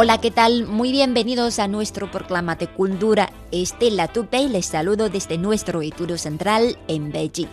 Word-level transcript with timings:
Hola, 0.00 0.20
¿qué 0.20 0.30
tal? 0.30 0.64
Muy 0.64 0.92
bienvenidos 0.92 1.58
a 1.58 1.66
nuestro 1.66 2.08
programa 2.08 2.54
de 2.54 2.68
cultura. 2.68 3.32
Estela 3.50 4.06
Tupey 4.06 4.48
les 4.48 4.66
saludo 4.66 5.08
desde 5.08 5.38
nuestro 5.38 5.82
estudio 5.82 6.16
central 6.16 6.78
en 6.86 7.10
Beijing. 7.10 7.48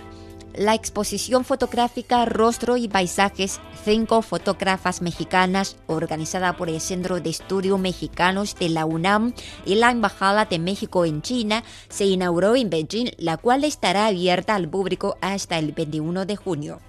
La 0.53 0.75
exposición 0.75 1.43
fotográfica 1.43 2.23
Rostro 2.25 2.77
y 2.77 2.87
Paisajes, 2.87 3.59
cinco 3.83 4.21
fotógrafas 4.21 5.01
mexicanas, 5.01 5.77
organizada 5.87 6.55
por 6.55 6.69
el 6.69 6.79
Centro 6.81 7.19
de 7.19 7.31
Estudios 7.31 7.79
Mexicanos 7.79 8.55
de 8.59 8.69
la 8.69 8.85
UNAM 8.85 9.33
y 9.65 9.73
la 9.73 9.89
Embajada 9.89 10.45
de 10.45 10.59
México 10.59 11.03
en 11.03 11.23
China, 11.23 11.63
se 11.89 12.05
inauguró 12.05 12.55
en 12.55 12.69
Beijing, 12.69 13.09
la 13.17 13.37
cual 13.37 13.63
estará 13.63 14.05
abierta 14.05 14.53
al 14.53 14.69
público 14.69 15.17
hasta 15.19 15.57
el 15.57 15.71
21 15.71 16.27
de 16.27 16.35
junio. 16.35 16.79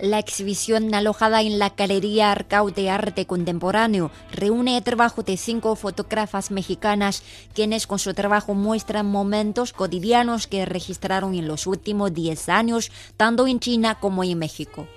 La 0.00 0.18
exhibición 0.18 0.92
alojada 0.92 1.42
en 1.42 1.58
la 1.60 1.70
Galería 1.70 2.32
Arcau 2.32 2.70
de 2.72 2.90
Arte 2.90 3.26
Contemporáneo 3.26 4.10
reúne 4.32 4.76
el 4.76 4.82
trabajo 4.82 5.22
de 5.22 5.36
cinco 5.36 5.76
fotógrafas 5.76 6.50
mexicanas 6.50 7.22
quienes 7.54 7.86
con 7.86 8.00
su 8.00 8.12
trabajo 8.12 8.54
muestran 8.54 9.06
momentos 9.06 9.72
cotidianos 9.72 10.48
que 10.48 10.66
registraron 10.66 11.34
en 11.34 11.46
los 11.46 11.68
últimos 11.68 12.12
10 12.12 12.48
años 12.48 12.90
tanto 13.16 13.46
en 13.46 13.60
China 13.60 14.00
como 14.00 14.24
en 14.24 14.36
México. 14.36 14.88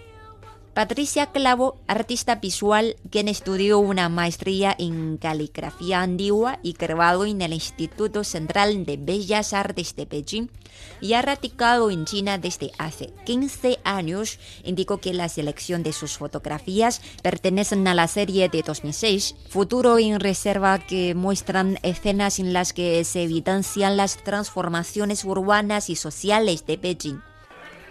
Patricia 0.77 1.31
Clavo, 1.31 1.79
artista 1.87 2.35
visual, 2.35 2.97
quien 3.09 3.29
estudió 3.29 3.79
una 3.79 4.09
maestría 4.09 4.75
en 4.77 5.17
caligrafía 5.17 6.03
antigua 6.03 6.59
y 6.61 6.73
grabado 6.73 7.25
en 7.25 7.41
el 7.41 7.53
Instituto 7.53 8.23
Central 8.23 8.85
de 8.85 8.97
Bellas 8.97 9.53
Artes 9.53 9.95
de 9.95 10.05
Beijing 10.05 10.49
y 11.01 11.13
ha 11.13 11.23
radicado 11.23 11.89
en 11.89 12.05
China 12.05 12.37
desde 12.37 12.69
hace 12.77 13.11
15 13.25 13.79
años, 13.85 14.37
indicó 14.63 14.99
que 14.99 15.15
la 15.15 15.29
selección 15.29 15.81
de 15.81 15.93
sus 15.93 16.19
fotografías 16.19 17.01
pertenecen 17.23 17.87
a 17.87 17.95
la 17.95 18.07
serie 18.07 18.47
de 18.47 18.61
2006, 18.61 19.33
Futuro 19.49 19.97
en 19.97 20.19
Reserva, 20.19 20.77
que 20.77 21.15
muestran 21.15 21.79
escenas 21.81 22.37
en 22.37 22.53
las 22.53 22.73
que 22.73 23.03
se 23.03 23.23
evidencian 23.23 23.97
las 23.97 24.23
transformaciones 24.23 25.25
urbanas 25.25 25.89
y 25.89 25.95
sociales 25.95 26.67
de 26.67 26.77
Beijing 26.77 27.19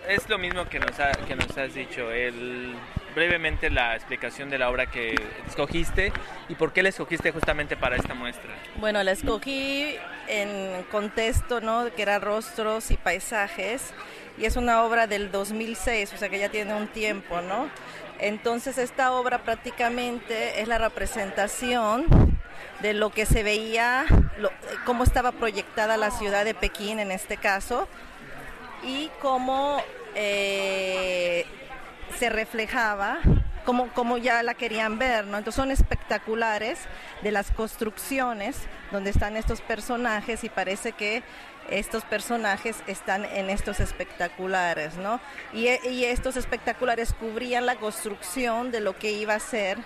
es 0.09 0.29
lo 0.29 0.39
mismo 0.39 0.69
que 0.69 0.79
nos, 0.79 0.93
que 1.27 1.37
nos 1.37 1.57
has 1.57 1.75
dicho, 1.75 2.11
el, 2.11 2.75
brevemente 3.15 3.71
la 3.71 3.97
explicación 3.97 4.51
de 4.51 4.59
la 4.59 4.71
obra 4.71 4.87
que 4.87 5.15
escogiste 5.47 6.13
y 6.49 6.55
por 6.55 6.73
qué 6.73 6.83
la 6.83 6.91
escogiste 6.91 7.33
justamente 7.33 7.77
para 7.77 7.97
esta 7.97 8.15
muestra. 8.15 8.51
Bueno, 8.77 9.03
la 9.03 9.13
escogí 9.13 9.97
en 10.29 10.85
contexto, 10.85 11.61
¿no? 11.61 11.87
Que 11.95 12.03
era 12.03 12.19
rostros 12.19 12.91
y 12.91 12.97
paisajes 12.97 13.93
y 14.39 14.45
es 14.45 14.57
una 14.57 14.83
obra 14.83 15.07
del 15.07 15.31
2006, 15.31 16.13
o 16.13 16.17
sea 16.17 16.29
que 16.29 16.39
ya 16.39 16.51
tiene 16.51 16.75
un 16.75 16.89
tiempo, 16.89 17.41
¿no? 17.41 17.71
Entonces 18.19 18.79
esta 18.79 19.13
obra 19.13 19.39
prácticamente 19.39 20.61
es 20.61 20.69
la 20.69 20.79
representación 20.79 22.07
de 22.81 22.93
lo 22.95 23.11
que 23.11 23.27
se 23.27 23.43
veía, 23.43 24.05
cómo 24.85 25.05
estaba 25.05 25.33
proyectada 25.33 25.97
la 25.97 26.11
ciudad 26.11 26.45
de 26.45 26.55
Pekín 26.55 26.99
en 26.99 27.11
este 27.11 27.37
caso, 27.37 27.89
y 28.83 29.11
cómo 29.21 29.83
eh, 30.15 31.45
se 32.19 32.31
reflejaba, 32.31 33.19
como, 33.65 34.17
ya 34.19 34.43
la 34.43 34.55
querían 34.55 34.99
ver, 34.99 35.27
¿no? 35.27 35.39
Entonces 35.39 35.57
son 35.57 35.71
espectaculares 35.71 36.79
de 37.23 37.33
las 37.33 37.51
construcciones 37.51 38.57
donde 38.93 39.11
están 39.11 39.37
estos 39.37 39.61
personajes 39.61 40.45
y 40.45 40.49
parece 40.49 40.93
que 40.93 41.25
estos 41.69 42.05
personajes 42.05 42.77
están 42.87 43.25
en 43.25 43.51
estos 43.51 43.81
espectaculares, 43.81 44.97
¿no? 44.97 45.21
Y 45.53 45.67
estos 46.05 46.37
espectaculares 46.37 47.13
cubrían 47.13 47.67
la 47.67 47.75
construcción 47.75 48.71
de 48.71 48.81
lo 48.81 48.97
que 48.97 49.11
iba 49.13 49.35
a 49.35 49.41
ser 49.41 49.79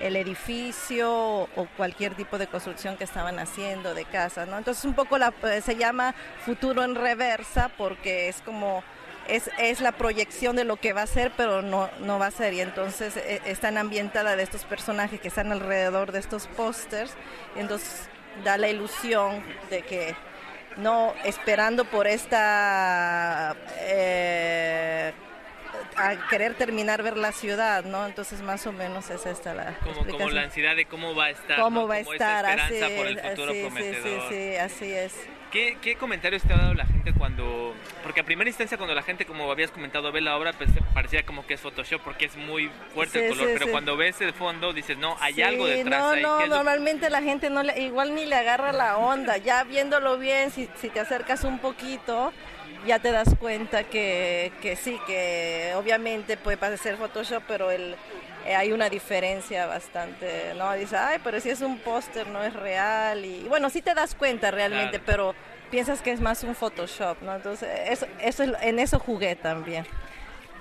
el 0.00 0.16
edificio 0.16 1.10
o 1.10 1.68
cualquier 1.76 2.14
tipo 2.14 2.38
de 2.38 2.46
construcción 2.46 2.96
que 2.96 3.04
estaban 3.04 3.38
haciendo 3.38 3.94
de 3.94 4.04
casa, 4.04 4.46
¿no? 4.46 4.58
Entonces 4.58 4.84
un 4.84 4.94
poco 4.94 5.18
la, 5.18 5.32
eh, 5.44 5.60
se 5.60 5.76
llama 5.76 6.14
futuro 6.44 6.84
en 6.84 6.94
reversa 6.94 7.70
porque 7.76 8.28
es 8.28 8.40
como 8.42 8.82
es, 9.26 9.50
es, 9.58 9.80
la 9.80 9.92
proyección 9.92 10.56
de 10.56 10.64
lo 10.64 10.76
que 10.76 10.92
va 10.92 11.02
a 11.02 11.06
ser, 11.06 11.32
pero 11.36 11.60
no, 11.60 11.90
no 12.00 12.18
va 12.18 12.26
a 12.26 12.30
ser. 12.30 12.54
Y 12.54 12.60
entonces 12.60 13.16
e, 13.16 13.42
están 13.44 13.76
ambientada 13.76 14.36
de 14.36 14.42
estos 14.42 14.64
personajes 14.64 15.20
que 15.20 15.28
están 15.28 15.52
alrededor 15.52 16.12
de 16.12 16.20
estos 16.20 16.46
pósters. 16.46 17.14
Entonces 17.56 18.08
da 18.44 18.56
la 18.56 18.68
ilusión 18.68 19.42
de 19.68 19.82
que 19.82 20.16
no 20.76 21.12
esperando 21.24 21.84
por 21.84 22.06
esta 22.06 23.56
eh, 23.80 25.12
a 25.98 26.28
querer 26.28 26.54
terminar 26.54 27.02
ver 27.02 27.16
la 27.16 27.32
ciudad, 27.32 27.84
¿no? 27.84 28.06
Entonces 28.06 28.42
más 28.42 28.66
o 28.66 28.72
menos 28.72 29.10
es 29.10 29.26
esta 29.26 29.54
la 29.54 29.74
como, 29.78 30.04
como 30.06 30.30
la 30.30 30.42
ansiedad 30.42 30.76
de 30.76 30.86
cómo 30.86 31.14
va 31.14 31.26
a 31.26 31.30
estar, 31.30 31.60
cómo 31.60 31.86
va 31.86 31.96
a 31.96 32.00
estar, 32.00 32.46
así, 32.46 32.80
por 32.96 33.06
el 33.06 33.20
futuro 33.20 33.50
así, 33.50 33.60
prometedor. 33.60 34.02
Sí, 34.02 34.18
sí, 34.28 34.34
sí, 34.34 34.56
así 34.56 34.92
es. 34.92 35.14
¿Qué, 35.50 35.78
¿Qué, 35.80 35.96
comentarios 35.96 36.42
te 36.42 36.52
ha 36.52 36.58
dado 36.58 36.74
la 36.74 36.84
gente 36.84 37.14
cuando.? 37.14 37.74
Porque 38.02 38.20
a 38.20 38.24
primera 38.24 38.50
instancia, 38.50 38.76
cuando 38.76 38.94
la 38.94 39.02
gente, 39.02 39.24
como 39.24 39.50
habías 39.50 39.70
comentado, 39.70 40.12
ve 40.12 40.20
la 40.20 40.36
obra, 40.36 40.52
pues 40.52 40.68
parecía 40.92 41.24
como 41.24 41.46
que 41.46 41.54
es 41.54 41.60
Photoshop 41.60 42.02
porque 42.02 42.26
es 42.26 42.36
muy 42.36 42.70
fuerte 42.92 43.26
el 43.26 43.34
color. 43.34 43.54
pero 43.58 43.70
cuando 43.70 43.96
ves 43.96 44.20
el 44.20 44.34
fondo, 44.34 44.74
dices, 44.74 44.98
no, 44.98 45.16
hay 45.20 45.40
algo 45.40 45.66
detrás. 45.66 46.00
No, 46.00 46.10
ahí, 46.10 46.22
no, 46.22 46.46
normalmente 46.46 47.08
la 47.08 47.22
gente 47.22 47.48
no 47.48 47.62
le, 47.62 47.80
igual 47.80 48.14
ni 48.14 48.26
le 48.26 48.36
agarra 48.36 48.72
la 48.72 48.98
onda. 48.98 49.38
Ya 49.38 49.64
viéndolo 49.64 50.18
bien, 50.18 50.50
si, 50.50 50.68
si 50.76 50.90
te 50.90 51.00
acercas 51.00 51.44
un 51.44 51.58
poquito, 51.60 52.32
ya 52.86 52.98
te 52.98 53.12
das 53.12 53.34
cuenta 53.38 53.84
que, 53.84 54.52
que 54.60 54.76
sí, 54.76 54.98
que 55.06 55.72
obviamente 55.76 56.36
puede 56.36 56.56
parecer 56.56 56.96
Photoshop, 56.96 57.42
pero 57.46 57.70
el, 57.70 57.96
eh, 58.46 58.54
hay 58.54 58.72
una 58.72 58.88
diferencia 58.88 59.66
bastante, 59.66 60.54
¿no? 60.56 60.72
Dice, 60.74 60.96
ay, 60.96 61.18
pero 61.22 61.40
si 61.40 61.50
es 61.50 61.60
un 61.60 61.78
póster, 61.80 62.26
no 62.28 62.42
es 62.42 62.54
real. 62.54 63.24
Y 63.24 63.44
bueno, 63.48 63.68
sí 63.70 63.82
te 63.82 63.94
das 63.94 64.14
cuenta 64.14 64.50
realmente, 64.50 65.00
pero 65.00 65.34
piensas 65.70 66.00
que 66.00 66.12
es 66.12 66.20
más 66.20 66.42
un 66.44 66.54
Photoshop, 66.54 67.20
¿no? 67.22 67.34
Entonces, 67.34 67.68
eso, 67.90 68.06
eso, 68.20 68.44
en 68.44 68.78
eso 68.78 68.98
jugué 68.98 69.36
también. 69.36 69.86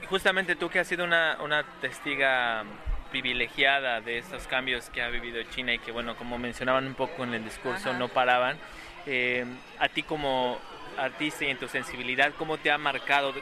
Justamente 0.10 0.56
tú 0.56 0.70
que 0.70 0.80
has 0.80 0.88
sido 0.88 1.06
una, 1.06 1.38
una 1.42 1.64
testiga 1.80 2.64
privilegiada 3.12 4.02
de 4.02 4.18
estos 4.18 4.48
cambios 4.48 4.90
que 4.90 5.02
ha 5.02 5.10
vivido 5.10 5.42
China 5.44 5.74
y 5.74 5.80
que, 5.80 5.92
bueno, 5.92 6.18
como 6.18 6.38
mencionaban 6.38 6.86
un 6.88 6.94
poco 6.96 7.24
en 7.24 7.34
el 7.34 7.44
discurso, 7.44 7.94
no 7.94 8.10
paraban. 8.10 8.58
Eh, 9.06 9.46
a 9.80 9.88
ti 9.88 10.04
como 10.04 10.60
artista 10.98 11.46
y 11.46 11.50
en 11.50 11.58
tu 11.58 11.68
sensibilidad, 11.68 12.34
¿cómo 12.38 12.58
te 12.58 12.72
ha 12.72 12.78
marcado 12.78 13.34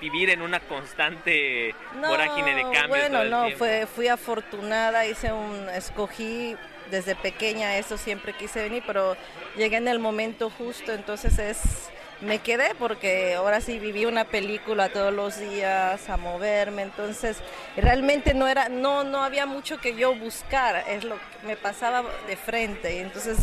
vivir 0.00 0.30
en 0.30 0.42
una 0.42 0.60
constante 0.60 1.74
no, 1.96 2.08
vorágine 2.08 2.54
de 2.54 2.62
cambios? 2.62 2.88
Bueno, 2.88 3.24
no, 3.24 3.50
fue, 3.56 3.86
fui 3.86 4.08
afortunada, 4.08 5.06
hice 5.06 5.32
un, 5.32 5.68
escogí 5.70 6.56
desde 6.90 7.14
pequeña 7.14 7.76
eso, 7.78 7.96
siempre 7.96 8.32
quise 8.34 8.62
venir, 8.62 8.82
pero 8.86 9.16
llegué 9.56 9.76
en 9.76 9.88
el 9.88 9.98
momento 9.98 10.50
justo, 10.50 10.92
entonces 10.92 11.38
es 11.38 11.90
me 12.20 12.38
quedé 12.38 12.74
porque 12.78 13.34
ahora 13.34 13.60
sí 13.60 13.78
viví 13.78 14.04
una 14.04 14.24
película 14.24 14.88
todos 14.88 15.12
los 15.12 15.38
días 15.38 16.08
a 16.08 16.16
moverme, 16.16 16.82
entonces 16.82 17.38
realmente 17.76 18.34
no 18.34 18.48
era, 18.48 18.68
no, 18.68 19.04
no 19.04 19.22
había 19.22 19.46
mucho 19.46 19.78
que 19.78 19.94
yo 19.94 20.14
buscar, 20.14 20.84
es 20.88 21.04
lo 21.04 21.16
que 21.16 21.46
me 21.46 21.56
pasaba 21.56 22.04
de 22.26 22.36
frente 22.36 22.96
y 22.96 22.98
entonces 22.98 23.38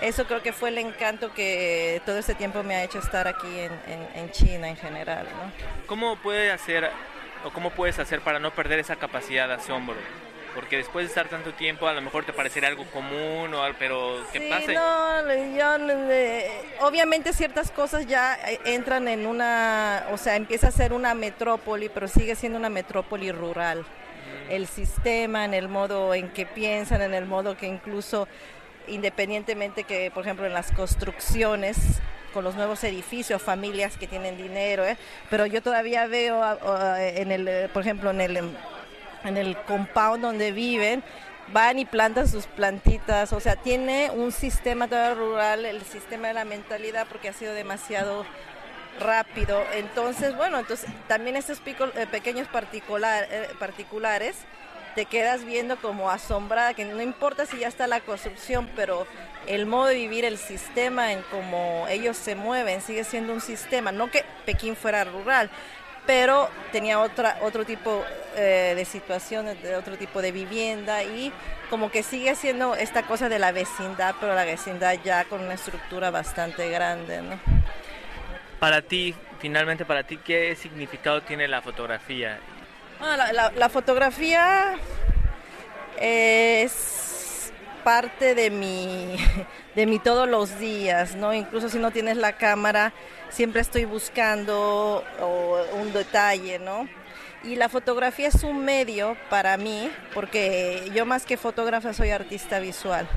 eso 0.00 0.26
creo 0.26 0.42
que 0.42 0.52
fue 0.52 0.70
el 0.70 0.78
encanto 0.78 1.32
que 1.34 2.00
todo 2.06 2.18
este 2.18 2.34
tiempo 2.34 2.62
me 2.62 2.74
ha 2.74 2.84
hecho 2.84 2.98
estar 2.98 3.28
aquí 3.28 3.58
en, 3.58 3.72
en, 4.14 4.30
China 4.30 4.68
en 4.68 4.76
general. 4.76 5.24
¿no? 5.26 5.86
¿Cómo 5.86 6.16
puede 6.16 6.50
hacer 6.50 6.90
o 7.44 7.50
cómo 7.50 7.70
puedes 7.70 7.98
hacer 7.98 8.20
para 8.20 8.38
no 8.38 8.50
perder 8.52 8.78
esa 8.78 8.96
capacidad 8.96 9.48
de 9.48 9.54
asombro? 9.54 9.96
Porque 10.54 10.78
después 10.78 11.04
de 11.04 11.08
estar 11.08 11.28
tanto 11.28 11.52
tiempo, 11.52 11.86
a 11.86 11.92
lo 11.92 12.02
mejor 12.02 12.24
te 12.24 12.32
parecería 12.32 12.68
algo 12.68 12.84
común, 12.86 13.54
o, 13.54 13.62
pero 13.78 14.24
¿qué 14.32 14.40
sí, 14.40 14.48
pasa? 14.50 14.72
No, 14.72 15.34
yo, 15.56 16.86
obviamente 16.86 17.32
ciertas 17.32 17.70
cosas 17.70 18.06
ya 18.06 18.34
eh, 18.48 18.58
entran 18.64 19.06
en 19.06 19.26
una, 19.26 20.06
o 20.10 20.16
sea, 20.16 20.36
empieza 20.36 20.68
a 20.68 20.70
ser 20.72 20.92
una 20.92 21.14
metrópoli, 21.14 21.88
pero 21.88 22.08
sigue 22.08 22.34
siendo 22.34 22.58
una 22.58 22.68
metrópoli 22.68 23.30
rural. 23.30 23.80
Mm. 23.80 24.50
El 24.50 24.66
sistema, 24.66 25.44
en 25.44 25.54
el 25.54 25.68
modo 25.68 26.14
en 26.14 26.30
que 26.30 26.46
piensan, 26.46 27.02
en 27.02 27.14
el 27.14 27.26
modo 27.26 27.56
que 27.56 27.66
incluso, 27.66 28.26
independientemente 28.88 29.84
que, 29.84 30.10
por 30.10 30.24
ejemplo, 30.24 30.46
en 30.46 30.52
las 30.52 30.72
construcciones, 30.72 32.00
con 32.32 32.44
los 32.44 32.54
nuevos 32.54 32.82
edificios, 32.84 33.42
familias 33.42 33.96
que 33.96 34.06
tienen 34.06 34.36
dinero, 34.36 34.84
¿eh? 34.84 34.96
pero 35.30 35.46
yo 35.46 35.62
todavía 35.62 36.06
veo 36.06 36.42
en 36.98 37.32
el, 37.32 37.68
por 37.70 37.82
ejemplo, 37.82 38.10
en 38.10 38.20
el, 38.20 38.56
en 39.24 39.36
el 39.36 39.56
compound 39.56 40.22
donde 40.22 40.52
viven, 40.52 41.02
van 41.52 41.78
y 41.78 41.84
plantan 41.84 42.28
sus 42.28 42.46
plantitas, 42.46 43.32
o 43.32 43.40
sea, 43.40 43.56
tiene 43.56 44.10
un 44.10 44.32
sistema 44.32 44.86
todavía 44.88 45.14
rural, 45.14 45.64
el 45.64 45.82
sistema 45.82 46.28
de 46.28 46.34
la 46.34 46.44
mentalidad, 46.44 47.06
porque 47.08 47.28
ha 47.28 47.32
sido 47.32 47.54
demasiado 47.54 48.24
rápido. 49.00 49.62
Entonces, 49.74 50.36
bueno, 50.36 50.58
entonces 50.58 50.88
también 51.08 51.36
estos 51.36 51.60
eh, 51.66 52.06
pequeños 52.10 52.48
particular, 52.48 53.26
eh, 53.30 53.48
particulares 53.58 54.36
te 54.94 55.04
quedas 55.04 55.44
viendo 55.44 55.76
como 55.76 56.10
asombrada, 56.10 56.74
que 56.74 56.84
no 56.84 57.00
importa 57.00 57.46
si 57.46 57.60
ya 57.60 57.68
está 57.68 57.86
la 57.86 58.00
construcción, 58.00 58.68
pero 58.74 59.06
el 59.46 59.66
modo 59.66 59.86
de 59.86 59.94
vivir, 59.94 60.24
el 60.24 60.36
sistema 60.36 61.12
en 61.12 61.22
cómo 61.30 61.86
ellos 61.88 62.16
se 62.16 62.34
mueven, 62.34 62.80
sigue 62.80 63.04
siendo 63.04 63.32
un 63.32 63.40
sistema. 63.40 63.92
No 63.92 64.10
que 64.10 64.24
Pekín 64.46 64.76
fuera 64.76 65.04
rural, 65.04 65.48
pero 66.06 66.48
tenía 66.72 67.00
otra, 67.00 67.38
otro 67.42 67.64
tipo 67.64 68.04
eh, 68.36 68.74
de 68.76 68.84
situaciones, 68.84 69.60
de 69.62 69.74
otro 69.76 69.96
tipo 69.96 70.22
de 70.22 70.30
vivienda 70.30 71.02
y 71.02 71.32
como 71.68 71.90
que 71.90 72.02
sigue 72.02 72.34
siendo 72.36 72.76
esta 72.76 73.02
cosa 73.02 73.28
de 73.28 73.38
la 73.38 73.50
vecindad, 73.50 74.14
pero 74.20 74.34
la 74.34 74.44
vecindad 74.44 74.96
ya 75.04 75.24
con 75.24 75.40
una 75.40 75.54
estructura 75.54 76.10
bastante 76.10 76.70
grande. 76.70 77.22
¿no? 77.22 77.40
Para 78.60 78.82
ti, 78.82 79.14
finalmente 79.40 79.84
para 79.84 80.04
ti, 80.04 80.16
¿qué 80.18 80.54
significado 80.54 81.22
tiene 81.22 81.48
la 81.48 81.60
fotografía? 81.60 82.38
Ah, 83.00 83.50
la, 83.56 83.68
fotografía 83.68 84.74
es 85.98 87.52
parte 87.82 88.34
de 88.34 88.50
mi, 88.50 89.16
de 89.74 89.86
mi 89.86 89.98
todos 89.98 90.28
los 90.28 90.58
días, 90.58 91.16
¿no? 91.16 91.34
Incluso 91.34 91.68
si 91.68 91.78
no 91.78 91.90
tienes 91.90 92.16
la 92.16 92.34
cámara, 92.34 92.92
siempre 93.30 93.60
estoy 93.60 93.86
buscando 93.86 95.02
un 95.72 95.92
detalle, 95.92 96.58
¿no? 96.58 96.99
Y 97.42 97.56
la 97.56 97.68
fotografía 97.68 98.28
es 98.28 98.44
un 98.44 98.64
medio 98.64 99.16
para 99.30 99.56
mí, 99.56 99.90
porque 100.14 100.90
yo 100.94 101.06
más 101.06 101.24
que 101.24 101.36
fotógrafa 101.36 101.92
soy 101.92 102.10
artista 102.10 102.58
visual 102.58 103.08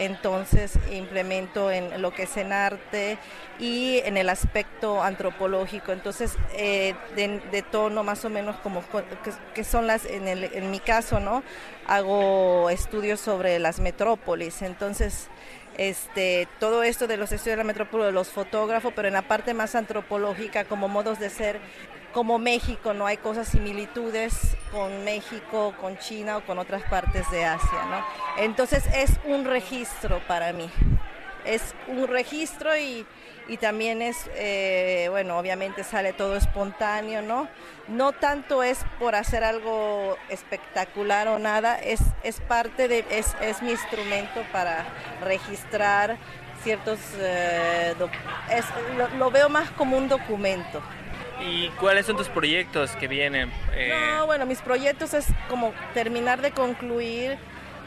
entonces 0.00 0.78
implemento 0.90 1.70
en 1.70 2.00
lo 2.00 2.14
que 2.14 2.22
es 2.22 2.36
en 2.38 2.52
arte 2.52 3.18
y 3.58 3.98
en 4.04 4.16
el 4.16 4.30
aspecto 4.30 5.02
antropológico. 5.02 5.92
Entonces, 5.92 6.36
eh, 6.54 6.94
de, 7.16 7.62
tono 7.70 8.02
más 8.02 8.24
o 8.24 8.30
menos 8.30 8.56
como 8.60 8.82
que, 9.54 9.62
son 9.62 9.86
las, 9.86 10.06
en, 10.06 10.26
el, 10.26 10.44
en 10.44 10.70
mi 10.70 10.80
caso, 10.80 11.20
¿no? 11.20 11.42
Hago 11.86 12.70
estudios 12.70 13.20
sobre 13.20 13.58
las 13.58 13.78
metrópolis. 13.78 14.62
Entonces, 14.62 15.28
este, 15.76 16.48
todo 16.58 16.82
esto 16.82 17.06
de 17.06 17.18
los 17.18 17.30
estudios 17.32 17.58
de 17.58 17.64
la 17.64 17.66
metrópoli, 17.66 18.04
de 18.04 18.12
los 18.12 18.28
fotógrafos, 18.28 18.94
pero 18.96 19.08
en 19.08 19.14
la 19.14 19.28
parte 19.28 19.52
más 19.52 19.74
antropológica, 19.74 20.64
como 20.64 20.88
modos 20.88 21.18
de 21.18 21.28
ser 21.28 21.60
como 22.12 22.38
México, 22.38 22.92
no 22.92 23.06
hay 23.06 23.16
cosas 23.16 23.48
similitudes 23.48 24.56
con 24.72 25.04
México, 25.04 25.74
con 25.80 25.98
China 25.98 26.38
o 26.38 26.44
con 26.44 26.58
otras 26.58 26.82
partes 26.84 27.30
de 27.30 27.44
Asia, 27.44 27.84
¿no? 27.90 28.04
Entonces 28.42 28.84
es 28.94 29.18
un 29.24 29.44
registro 29.44 30.20
para 30.26 30.52
mí, 30.52 30.70
es 31.44 31.74
un 31.86 32.08
registro 32.08 32.76
y, 32.76 33.06
también 33.60 34.00
es, 34.00 34.30
eh, 34.36 35.08
bueno, 35.10 35.36
obviamente 35.36 35.82
sale 35.82 36.12
todo 36.12 36.36
espontáneo, 36.36 37.20
¿no? 37.20 37.48
No 37.88 38.12
tanto 38.12 38.62
es 38.62 38.78
por 39.00 39.16
hacer 39.16 39.42
algo 39.42 40.16
espectacular 40.28 41.26
o 41.26 41.40
nada, 41.40 41.76
es, 41.76 42.00
es 42.22 42.40
parte 42.40 42.86
de, 42.86 43.04
es, 43.10 43.34
es 43.40 43.60
mi 43.60 43.72
instrumento 43.72 44.44
para 44.52 44.86
registrar 45.20 46.16
ciertos, 46.62 47.00
eh, 47.18 47.94
lo 49.18 49.30
veo 49.32 49.48
más 49.48 49.70
como 49.72 49.96
un 49.96 50.08
documento. 50.08 50.80
¿Y 51.40 51.68
cuáles 51.80 52.06
son 52.06 52.16
tus 52.16 52.28
proyectos 52.28 52.92
que 52.96 53.08
vienen? 53.08 53.50
Eh, 53.72 53.92
no, 54.16 54.26
bueno, 54.26 54.46
mis 54.46 54.60
proyectos 54.60 55.14
es 55.14 55.26
como 55.48 55.72
terminar 55.94 56.42
de 56.42 56.50
concluir 56.52 57.38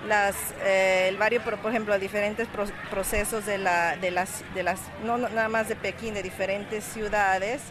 las, 0.07 0.35
eh, 0.63 1.07
el 1.07 1.17
varios, 1.17 1.43
por 1.43 1.69
ejemplo, 1.69 1.97
diferentes 1.97 2.47
procesos 2.89 3.45
de, 3.45 3.57
la, 3.57 3.95
de, 3.97 4.11
las, 4.11 4.43
de 4.53 4.63
las, 4.63 4.81
no 5.03 5.17
nada 5.17 5.49
más 5.49 5.69
de 5.69 5.75
Pekín, 5.75 6.13
de 6.13 6.23
diferentes 6.23 6.83
ciudades 6.83 7.61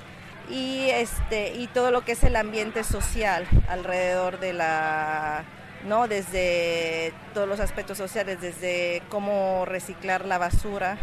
y, 0.49 0.89
este, 0.91 1.55
y 1.55 1.67
todo 1.67 1.91
lo 1.91 2.05
que 2.05 2.13
es 2.13 2.25
el 2.25 2.37
ambiente 2.37 2.85
social 2.85 3.47
alrededor 3.69 4.39
de 4.41 4.53
la, 4.53 5.45
¿no? 5.87 6.09
Desde 6.09 7.13
todos 7.35 7.49
los 7.49 7.61
aspectos 7.61 7.99
sociales, 7.99 8.41
desde 8.41 9.03
cómo 9.09 9.65
reciclar 9.67 10.25
la 10.25 10.39
basura, 10.39 10.99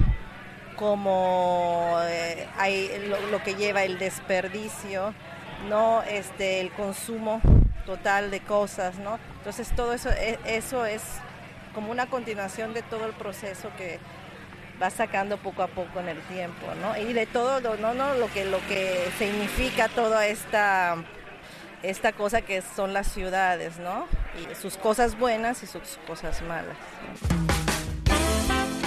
como 0.79 1.97
eh, 2.03 2.47
hay 2.57 2.89
lo, 3.29 3.43
que 3.43 3.55
lleva 3.55 3.83
el 3.83 3.99
desperdicio, 3.99 5.13
no 5.67 6.01
este 6.03 6.61
el 6.61 6.71
consumo 6.71 7.41
total 7.85 8.31
de 8.31 8.39
cosas, 8.39 8.97
¿no? 8.97 9.19
Entonces 9.39 9.69
todo 9.75 9.93
eso 9.93 10.09
e, 10.09 10.39
eso 10.45 10.85
es 10.85 11.03
como 11.75 11.91
una 11.91 12.09
continuación 12.09 12.73
de 12.73 12.81
todo 12.81 13.05
el 13.05 13.11
proceso 13.11 13.69
que 13.77 13.99
va 14.81 14.89
sacando 14.89 15.37
poco 15.37 15.63
a 15.63 15.67
poco 15.67 15.99
en 15.99 16.07
el 16.07 16.21
tiempo, 16.21 16.67
¿no? 16.81 16.97
Y 16.97 17.11
de 17.11 17.25
todo 17.25 17.75
no 17.75 17.93
no 17.93 18.13
lo 18.13 18.31
que 18.31 18.45
lo 18.45 18.65
que 18.69 19.11
significa 19.17 19.89
toda 19.89 20.27
esta 20.27 20.95
esta 21.83 22.13
cosa 22.13 22.41
que 22.41 22.61
son 22.61 22.93
las 22.93 23.07
ciudades, 23.07 23.79
¿no? 23.79 24.07
Y 24.39 24.55
sus 24.55 24.77
cosas 24.77 25.19
buenas 25.19 25.61
y 25.61 25.67
sus 25.67 25.99
cosas 26.07 26.41
malas. 26.43 26.77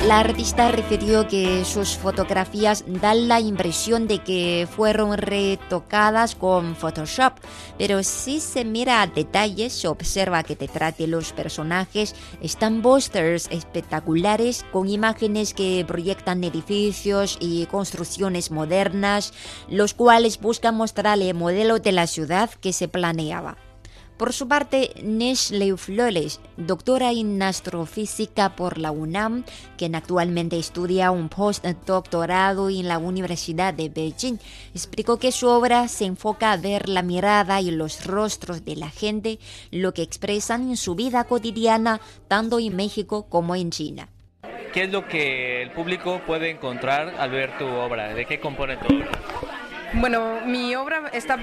La 0.06 0.18
artista 0.18 0.68
refirió 0.72 1.28
que 1.28 1.64
sus 1.64 1.96
fotografías 1.96 2.84
dan 2.88 3.28
la 3.28 3.38
impresión 3.38 4.08
de 4.08 4.18
que 4.18 4.66
fueron 4.68 5.16
retocadas 5.16 6.34
con 6.34 6.74
Photoshop, 6.74 7.34
pero 7.78 8.02
si 8.02 8.40
se 8.40 8.64
mira 8.64 9.00
a 9.00 9.06
detalles 9.06 9.72
se 9.72 9.86
observa 9.86 10.42
que 10.42 10.56
detrás 10.56 10.98
de 10.98 11.06
los 11.06 11.32
personajes 11.32 12.16
están 12.40 12.82
posters 12.82 13.46
espectaculares 13.52 14.66
con 14.72 14.88
imágenes 14.88 15.54
que 15.54 15.84
proyectan 15.86 16.42
edificios 16.42 17.38
y 17.38 17.66
construcciones 17.66 18.50
modernas, 18.50 19.32
los 19.68 19.94
cuales 19.94 20.40
buscan 20.40 20.74
mostrar 20.74 21.22
el 21.22 21.34
modelo 21.34 21.78
de 21.78 21.92
la 21.92 22.08
ciudad 22.08 22.50
que 22.50 22.72
se 22.72 22.88
planeaba. 22.88 23.56
Por 24.22 24.32
su 24.32 24.46
parte, 24.46 24.92
Nestle 25.02 25.76
Flores, 25.76 26.40
doctora 26.56 27.10
en 27.10 27.42
astrofísica 27.42 28.54
por 28.54 28.78
la 28.78 28.92
UNAM, 28.92 29.42
quien 29.76 29.96
actualmente 29.96 30.56
estudia 30.60 31.10
un 31.10 31.28
postdoctorado 31.28 32.70
en 32.70 32.86
la 32.86 32.98
Universidad 32.98 33.74
de 33.74 33.88
Beijing, 33.88 34.38
explicó 34.76 35.18
que 35.18 35.32
su 35.32 35.48
obra 35.48 35.88
se 35.88 36.04
enfoca 36.04 36.52
a 36.52 36.56
ver 36.56 36.88
la 36.88 37.02
mirada 37.02 37.60
y 37.60 37.72
los 37.72 38.06
rostros 38.06 38.64
de 38.64 38.76
la 38.76 38.90
gente, 38.90 39.40
lo 39.72 39.92
que 39.92 40.02
expresan 40.02 40.68
en 40.68 40.76
su 40.76 40.94
vida 40.94 41.24
cotidiana, 41.24 42.00
tanto 42.28 42.60
en 42.60 42.76
México 42.76 43.26
como 43.28 43.56
en 43.56 43.72
China. 43.72 44.08
¿Qué 44.72 44.84
es 44.84 44.92
lo 44.92 45.08
que 45.08 45.62
el 45.62 45.72
público 45.72 46.20
puede 46.24 46.48
encontrar 46.48 47.16
al 47.18 47.30
ver 47.32 47.58
tu 47.58 47.66
obra? 47.66 48.14
¿De 48.14 48.24
qué 48.24 48.38
compone 48.38 48.76
tu 48.76 48.86
obra? 48.86 49.10
Bueno, 49.94 50.46
mi 50.46 50.76
obra 50.76 51.10
está 51.12 51.36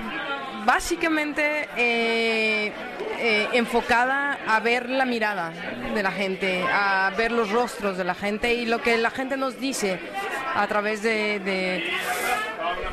básicamente 0.69 1.67
eh, 1.77 2.71
eh, 3.17 3.47
enfocada 3.53 4.37
a 4.47 4.59
ver 4.59 4.87
la 4.87 5.03
mirada 5.03 5.51
de 5.95 6.03
la 6.03 6.11
gente, 6.11 6.63
a 6.63 7.11
ver 7.17 7.31
los 7.31 7.49
rostros 7.49 7.97
de 7.97 8.03
la 8.03 8.13
gente 8.13 8.53
y 8.53 8.67
lo 8.67 8.79
que 8.79 8.95
la 8.99 9.09
gente 9.09 9.35
nos 9.35 9.59
dice 9.59 9.99
a 10.53 10.67
través 10.67 11.01
de, 11.01 11.39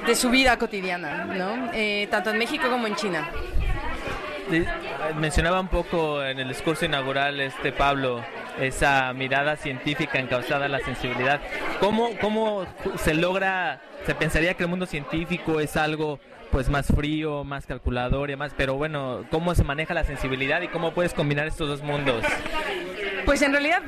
de, 0.07 0.15
su 0.15 0.31
vida 0.31 0.57
cotidiana, 0.57 1.27
¿no? 1.27 1.71
Eh, 1.75 2.09
tanto 2.11 2.31
en 2.31 2.39
México 2.39 2.71
como 2.71 2.87
en 2.87 2.97
China. 2.97 3.29
Mencionaba 5.17 5.61
un 5.61 5.69
poco 5.69 6.25
en 6.25 6.39
el 6.39 6.49
discurso 6.49 6.87
inaugural 6.87 7.39
este 7.41 7.73
Pablo 7.73 8.25
esa 8.61 9.13
mirada 9.13 9.57
científica 9.57 10.19
encauzada 10.19 10.67
a 10.67 10.69
la 10.69 10.81
sensibilidad. 10.81 11.41
¿Cómo, 11.81 12.11
cómo 12.21 12.67
se 12.97 13.15
logra 13.15 13.81
se 14.07 14.15
pensaría 14.15 14.55
que 14.55 14.63
el 14.63 14.69
mundo 14.69 14.87
científico 14.87 15.59
es 15.59 15.77
algo 15.77 16.21
pues 16.53 16.69
más 16.69 16.87
frío, 16.87 17.43
más 17.43 17.67
calculador 17.67 18.31
y 18.31 18.37
más, 18.37 18.53
pero 18.57 18.75
bueno, 18.75 19.25
¿cómo 19.31 19.55
se 19.55 19.65
maneja 19.65 19.95
la 19.95 20.05
sensibilidad 20.05 20.63
y 20.63 20.69
cómo 20.69 20.95
puedes 20.95 21.13
combinar 21.13 21.47
estos 21.49 21.69
dos 21.69 21.83
mundos? 21.83 22.25
Pues 23.25 23.43
en 23.43 23.51
realidad 23.51 23.83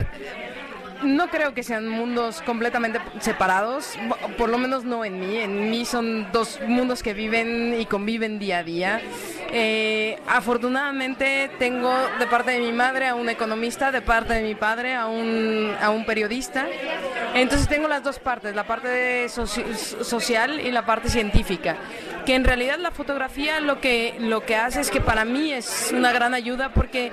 no 1.04 1.28
creo 1.28 1.54
que 1.54 1.62
sean 1.62 1.88
mundos 1.88 2.42
completamente 2.42 2.98
separados, 3.20 3.96
por 4.36 4.48
lo 4.48 4.58
menos 4.58 4.84
no 4.84 5.04
en 5.04 5.20
mí. 5.20 5.38
En 5.38 5.70
mí 5.70 5.84
son 5.84 6.30
dos 6.32 6.60
mundos 6.66 7.04
que 7.04 7.14
viven 7.14 7.76
y 7.80 7.86
conviven 7.86 8.40
día 8.40 8.58
a 8.58 8.64
día. 8.64 9.00
Eh, 9.50 10.18
afortunadamente 10.26 11.50
tengo 11.58 11.90
de 12.18 12.26
parte 12.26 12.50
de 12.50 12.60
mi 12.60 12.72
madre 12.72 13.06
a 13.06 13.14
un 13.14 13.28
economista, 13.30 13.90
de 13.90 14.02
parte 14.02 14.34
de 14.34 14.42
mi 14.42 14.54
padre 14.54 14.94
a 14.94 15.06
un, 15.06 15.74
a 15.80 15.90
un 15.90 16.04
periodista. 16.04 16.66
Entonces 17.34 17.68
tengo 17.68 17.88
las 17.88 18.02
dos 18.02 18.18
partes, 18.18 18.54
la 18.54 18.66
parte 18.66 19.28
social 19.28 20.60
y 20.60 20.70
la 20.70 20.84
parte 20.84 21.08
científica. 21.08 21.76
Que 22.26 22.34
en 22.34 22.44
realidad 22.44 22.78
la 22.78 22.90
fotografía 22.90 23.60
lo 23.60 23.80
que, 23.80 24.16
lo 24.18 24.44
que 24.44 24.56
hace 24.56 24.80
es 24.80 24.90
que 24.90 25.00
para 25.00 25.24
mí 25.24 25.52
es 25.52 25.92
una 25.94 26.12
gran 26.12 26.34
ayuda 26.34 26.74
porque 26.74 27.10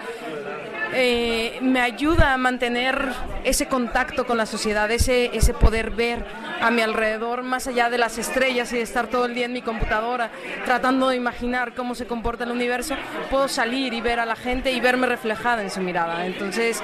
eh, 0.98 1.60
me 1.62 1.82
ayuda 1.82 2.34
a 2.34 2.38
mantener 2.38 3.12
ese 3.44 3.68
contacto 3.68 4.26
con 4.26 4.38
la 4.38 4.46
sociedad, 4.46 4.90
ese, 4.90 5.36
ese 5.36 5.54
poder 5.54 5.92
ver 5.92 6.26
a 6.62 6.72
mi 6.72 6.82
alrededor 6.82 7.44
más 7.44 7.68
allá 7.68 7.90
de 7.90 7.98
las 7.98 8.18
estrellas 8.18 8.72
y 8.72 8.80
estar 8.80 9.08
todo 9.08 9.26
el 9.26 9.34
día 9.34 9.46
en 9.46 9.52
mi 9.52 9.62
computadora 9.62 10.32
tratando 10.64 11.10
de 11.10 11.18
imaginar 11.18 11.74
cómo 11.76 11.96
se 11.96 12.06
comporta 12.06 12.46
el 12.46 12.52
universo, 12.52 12.96
puedo 13.30 13.50
salir 13.50 13.94
y 13.94 14.00
ver 14.00 14.22
a 14.22 14.26
la 14.26 14.38
gente 14.38 14.72
y 14.72 14.80
verme 14.80 15.06
reflejada 15.06 15.62
en 15.64 15.70
su 15.70 15.82
mirada. 15.82 16.26
Entonces, 16.26 16.82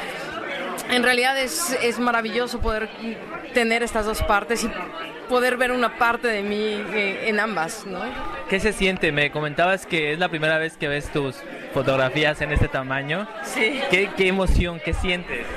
en 0.90 1.04
realidad 1.04 1.40
es, 1.40 1.78
es 1.82 1.98
maravilloso 1.98 2.60
poder 2.60 2.90
tener 3.54 3.82
estas 3.82 4.06
dos 4.06 4.22
partes 4.24 4.66
y 4.66 4.72
poder 5.32 5.56
ver 5.56 5.72
una 5.72 5.98
parte 5.98 6.28
de 6.28 6.44
mí 6.44 6.84
eh, 6.94 7.30
en 7.30 7.40
ambas, 7.40 7.86
¿no? 7.86 8.02
¿Qué 8.50 8.60
se 8.60 8.74
siente? 8.74 9.14
Me 9.14 9.32
comentabas 9.32 9.86
que 9.86 10.12
es 10.12 10.20
la 10.20 10.28
primera 10.28 10.58
vez 10.58 10.76
que 10.76 10.90
ves 10.90 11.10
tus 11.10 11.38
fotografías 11.74 12.42
en 12.42 12.52
este 12.52 12.68
tamaño. 12.68 13.26
Sí. 13.44 13.80
¿Qué, 13.90 14.10
qué 14.18 14.28
emoción, 14.28 14.82
qué 14.84 14.94
sientes? 14.94 15.48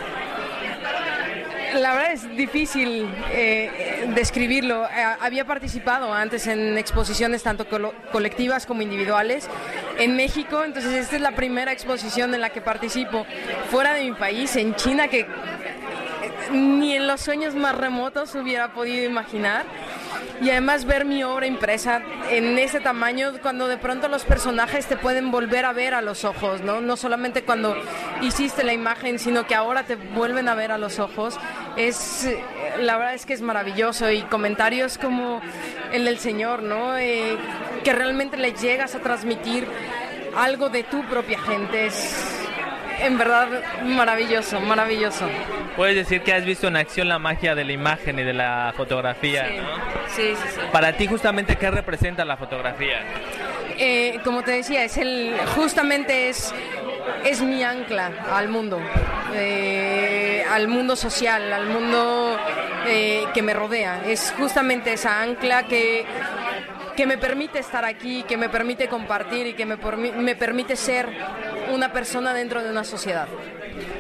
La 1.74 1.92
verdad 1.94 2.12
es 2.12 2.36
difícil 2.36 3.12
eh, 3.32 4.08
describirlo. 4.14 4.84
Eh, 4.84 5.04
había 5.20 5.44
participado 5.44 6.14
antes 6.14 6.46
en 6.46 6.78
exposiciones 6.78 7.42
tanto 7.42 7.66
colectivas 8.12 8.66
como 8.66 8.82
individuales 8.82 9.48
en 9.98 10.14
México, 10.14 10.62
entonces 10.62 10.92
esta 10.92 11.16
es 11.16 11.22
la 11.22 11.32
primera 11.32 11.72
exposición 11.72 12.32
en 12.32 12.40
la 12.40 12.50
que 12.50 12.60
participo 12.60 13.26
fuera 13.72 13.92
de 13.94 14.04
mi 14.04 14.12
país, 14.12 14.54
en 14.54 14.76
China, 14.76 15.08
que 15.08 15.26
ni 16.54 16.94
en 16.94 17.06
los 17.06 17.20
sueños 17.20 17.54
más 17.54 17.76
remotos 17.76 18.34
hubiera 18.34 18.72
podido 18.72 19.04
imaginar. 19.04 19.64
Y 20.40 20.50
además 20.50 20.84
ver 20.84 21.04
mi 21.04 21.22
obra 21.22 21.46
impresa 21.46 22.02
en 22.30 22.58
ese 22.58 22.80
tamaño, 22.80 23.32
cuando 23.40 23.68
de 23.68 23.76
pronto 23.76 24.08
los 24.08 24.24
personajes 24.24 24.86
te 24.86 24.96
pueden 24.96 25.30
volver 25.30 25.64
a 25.64 25.72
ver 25.72 25.94
a 25.94 26.02
los 26.02 26.24
ojos, 26.24 26.60
¿no? 26.60 26.80
No 26.80 26.96
solamente 26.96 27.44
cuando 27.44 27.76
hiciste 28.20 28.64
la 28.64 28.72
imagen, 28.72 29.18
sino 29.18 29.46
que 29.46 29.54
ahora 29.54 29.84
te 29.84 29.96
vuelven 29.96 30.48
a 30.48 30.54
ver 30.54 30.72
a 30.72 30.78
los 30.78 30.98
ojos. 30.98 31.38
Es, 31.76 32.28
la 32.78 32.96
verdad 32.96 33.14
es 33.14 33.26
que 33.26 33.32
es 33.32 33.42
maravilloso 33.42 34.10
y 34.10 34.22
comentarios 34.22 34.98
como 34.98 35.40
el 35.92 36.04
del 36.04 36.18
Señor, 36.18 36.62
¿no? 36.62 36.98
Eh, 36.98 37.36
que 37.84 37.92
realmente 37.92 38.36
le 38.36 38.52
llegas 38.52 38.94
a 38.94 39.00
transmitir 39.00 39.66
algo 40.36 40.68
de 40.68 40.82
tu 40.82 41.04
propia 41.04 41.38
gente. 41.38 41.86
Es, 41.86 42.43
en 43.00 43.18
verdad 43.18 43.48
maravilloso, 43.84 44.60
maravilloso. 44.60 45.28
Puedes 45.76 45.96
decir 45.96 46.22
que 46.22 46.32
has 46.32 46.44
visto 46.44 46.68
en 46.68 46.76
acción 46.76 47.08
la 47.08 47.18
magia 47.18 47.54
de 47.54 47.64
la 47.64 47.72
imagen 47.72 48.18
y 48.18 48.22
de 48.22 48.32
la 48.32 48.72
fotografía, 48.76 49.48
sí. 49.48 49.56
¿no? 49.56 49.64
Sí, 50.08 50.34
sí, 50.36 50.48
sí. 50.54 50.60
Para 50.72 50.92
ti 50.92 51.06
justamente, 51.06 51.56
¿qué 51.56 51.70
representa 51.70 52.24
la 52.24 52.36
fotografía? 52.36 53.02
Eh, 53.76 54.20
como 54.22 54.42
te 54.42 54.52
decía, 54.52 54.84
es 54.84 54.96
el, 54.96 55.34
justamente 55.56 56.28
es, 56.28 56.54
es 57.24 57.42
mi 57.42 57.64
ancla 57.64 58.12
al 58.32 58.48
mundo, 58.48 58.80
eh, 59.34 60.44
al 60.50 60.68
mundo 60.68 60.94
social, 60.94 61.52
al 61.52 61.66
mundo 61.66 62.38
eh, 62.86 63.24
que 63.34 63.42
me 63.42 63.52
rodea. 63.52 64.02
Es 64.06 64.32
justamente 64.38 64.92
esa 64.92 65.22
ancla 65.22 65.64
que 65.64 66.06
que 66.94 67.06
me 67.06 67.18
permite 67.18 67.58
estar 67.58 67.84
aquí, 67.84 68.22
que 68.22 68.36
me 68.36 68.48
permite 68.48 68.88
compartir 68.88 69.48
y 69.48 69.54
que 69.54 69.66
me, 69.66 69.76
me 69.76 70.36
permite 70.36 70.76
ser 70.76 71.08
una 71.72 71.92
persona 71.92 72.34
dentro 72.34 72.62
de 72.62 72.70
una 72.70 72.84
sociedad. 72.84 73.28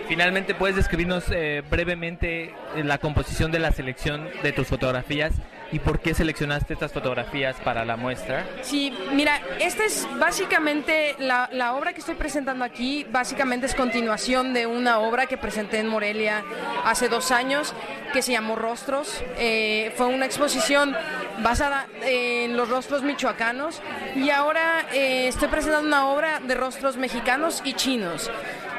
Finalmente, 0.08 0.54
¿puedes 0.54 0.76
describirnos 0.76 1.24
eh, 1.30 1.62
brevemente 1.68 2.54
la 2.76 2.98
composición 2.98 3.50
de 3.50 3.58
la 3.58 3.72
selección 3.72 4.28
de 4.42 4.52
tus 4.52 4.66
fotografías 4.66 5.32
y 5.72 5.80
por 5.80 5.98
qué 5.98 6.14
seleccionaste 6.14 6.74
estas 6.74 6.92
fotografías 6.92 7.56
para 7.64 7.84
la 7.84 7.96
muestra? 7.96 8.46
Sí, 8.62 8.96
mira, 9.12 9.40
esta 9.58 9.84
es 9.84 10.06
básicamente 10.18 11.16
la, 11.18 11.48
la, 11.52 11.74
obra 11.74 11.92
que 11.92 12.00
estoy 12.00 12.14
presentando 12.14 12.64
aquí, 12.64 13.04
básicamente 13.10 13.66
es 13.66 13.74
continuación 13.74 14.54
de 14.54 14.66
una 14.66 15.00
obra 15.00 15.26
que 15.26 15.36
presenté 15.36 15.80
en 15.80 15.88
Morelia 15.88 16.44
hace 16.84 17.08
dos 17.08 17.30
años 17.30 17.74
que 18.12 18.22
se 18.22 18.32
llamó 18.32 18.54
Rostros. 18.54 19.24
Eh, 19.38 19.92
fue 19.96 20.06
una 20.06 20.26
exposición 20.26 20.94
basada 21.42 21.86
en 22.02 22.56
los 22.56 22.68
rostros 22.68 23.02
michoacanos 23.02 23.80
y 24.14 24.30
ahora 24.30 24.86
eh, 24.92 25.28
estoy 25.28 25.48
presentando 25.48 25.86
una 25.88 26.08
obra 26.08 26.40
de 26.40 26.54
rostros 26.54 26.96
mexicanos 26.96 27.62
y 27.64 27.74
chinos. 27.74 28.30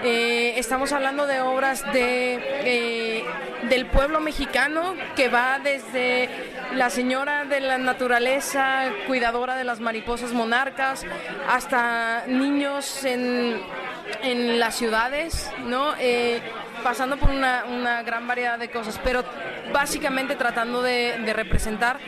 Eh, 0.03 0.53
estamos 0.57 0.91
hablando 0.91 1.25
de 1.25 1.41
obras 1.41 1.83
de, 1.93 2.39
eh, 2.63 3.25
del 3.69 3.88
pueblo 3.88 4.19
mexicano 4.19 4.93
que 5.15 5.29
va 5.29 5.59
desde 5.59 6.29
la 6.74 6.89
señora 6.89 7.45
de 7.45 7.59
la 7.59 7.77
naturaleza, 7.77 8.85
cuidadora 9.07 9.55
de 9.55 9.63
las 9.63 9.79
mariposas 9.79 10.33
monarcas, 10.33 11.05
hasta 11.50 12.25
niños 12.27 13.03
en, 13.03 13.62
en 14.21 14.59
las 14.59 14.75
ciudades, 14.75 15.50
¿no? 15.65 15.93
Pasando 16.83 17.17
por 17.17 17.31
una, 17.31 18.03
gran 18.03 18.27
variedad 18.27 18.59
de 18.59 18.69
cosas, 18.69 19.00
pero 19.03 19.24
básicamente 19.74 20.35
tratando 20.35 20.81
de 20.81 21.33
representar 21.33 22.00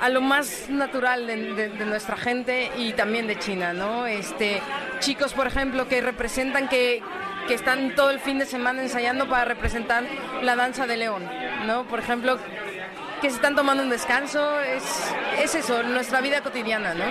a 0.00 0.08
lo 0.08 0.20
más 0.20 0.68
natural 0.68 1.26
de, 1.26 1.68
nuestra 1.86 2.16
gente 2.16 2.70
y 2.76 2.92
también 2.92 3.26
de 3.26 3.38
China, 3.38 3.72
¿no? 3.72 4.06
Este, 4.06 4.60
chicos, 5.00 5.32
por 5.32 5.46
ejemplo, 5.46 5.88
que 5.88 6.00
representan 6.00 6.68
que, 6.68 7.02
que 7.48 7.54
están 7.54 7.94
todo 7.94 8.10
el 8.10 8.20
fin 8.20 8.38
de 8.38 8.46
semana 8.46 8.82
ensayando 8.82 9.28
para 9.28 9.44
representar 9.44 10.04
la 10.42 10.56
danza 10.56 10.86
de 10.86 10.96
león, 10.96 11.28
¿no? 11.66 11.86
Por 11.86 11.98
ejemplo, 11.98 12.38
que 13.26 13.30
se 13.30 13.36
están 13.38 13.56
tomando 13.56 13.82
un 13.82 13.90
descanso, 13.90 14.60
es, 14.60 14.84
es 15.42 15.52
eso, 15.56 15.82
nuestra 15.82 16.20
vida 16.20 16.42
cotidiana, 16.42 16.94
¿no? 16.94 17.06